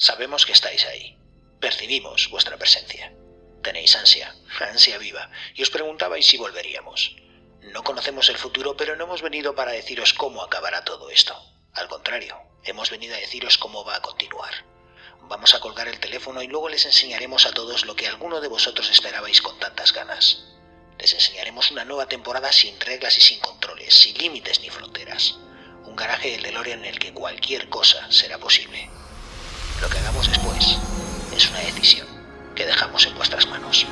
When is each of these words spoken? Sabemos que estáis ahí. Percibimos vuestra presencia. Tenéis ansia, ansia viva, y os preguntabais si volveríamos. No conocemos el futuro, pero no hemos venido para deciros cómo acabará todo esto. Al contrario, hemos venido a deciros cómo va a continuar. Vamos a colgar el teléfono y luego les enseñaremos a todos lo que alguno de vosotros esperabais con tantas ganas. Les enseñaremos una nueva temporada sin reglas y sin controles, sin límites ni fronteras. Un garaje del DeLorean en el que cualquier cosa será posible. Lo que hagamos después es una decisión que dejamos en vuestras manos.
Sabemos 0.00 0.46
que 0.46 0.52
estáis 0.52 0.86
ahí. 0.86 1.18
Percibimos 1.60 2.30
vuestra 2.30 2.56
presencia. 2.56 3.12
Tenéis 3.62 3.94
ansia, 3.96 4.34
ansia 4.58 4.96
viva, 4.96 5.30
y 5.54 5.62
os 5.62 5.68
preguntabais 5.68 6.24
si 6.24 6.38
volveríamos. 6.38 7.16
No 7.60 7.84
conocemos 7.84 8.30
el 8.30 8.38
futuro, 8.38 8.78
pero 8.78 8.96
no 8.96 9.04
hemos 9.04 9.20
venido 9.20 9.54
para 9.54 9.72
deciros 9.72 10.14
cómo 10.14 10.42
acabará 10.42 10.84
todo 10.84 11.10
esto. 11.10 11.36
Al 11.74 11.86
contrario, 11.88 12.34
hemos 12.64 12.88
venido 12.88 13.14
a 13.14 13.18
deciros 13.18 13.58
cómo 13.58 13.84
va 13.84 13.96
a 13.96 14.00
continuar. 14.00 14.64
Vamos 15.28 15.54
a 15.54 15.60
colgar 15.60 15.86
el 15.86 16.00
teléfono 16.00 16.40
y 16.40 16.46
luego 16.46 16.70
les 16.70 16.86
enseñaremos 16.86 17.44
a 17.44 17.52
todos 17.52 17.84
lo 17.84 17.94
que 17.94 18.08
alguno 18.08 18.40
de 18.40 18.48
vosotros 18.48 18.88
esperabais 18.88 19.42
con 19.42 19.58
tantas 19.58 19.92
ganas. 19.92 20.46
Les 20.98 21.12
enseñaremos 21.12 21.72
una 21.72 21.84
nueva 21.84 22.06
temporada 22.06 22.50
sin 22.52 22.80
reglas 22.80 23.18
y 23.18 23.20
sin 23.20 23.40
controles, 23.40 23.92
sin 23.92 24.16
límites 24.16 24.60
ni 24.60 24.70
fronteras. 24.70 25.36
Un 25.84 25.94
garaje 25.94 26.30
del 26.30 26.42
DeLorean 26.44 26.86
en 26.86 26.94
el 26.94 26.98
que 26.98 27.12
cualquier 27.12 27.68
cosa 27.68 28.10
será 28.10 28.38
posible. 28.38 28.88
Lo 29.80 29.88
que 29.88 29.98
hagamos 29.98 30.28
después 30.28 30.76
es 31.34 31.50
una 31.50 31.60
decisión 31.60 32.06
que 32.54 32.66
dejamos 32.66 33.06
en 33.06 33.14
vuestras 33.14 33.46
manos. 33.48 33.86